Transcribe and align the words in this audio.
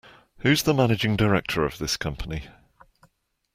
Who's 0.39 0.63
the 0.63 0.73
managing 0.73 1.15
director 1.15 1.63
of 1.63 1.77
this 1.77 1.95
company? 1.95 2.45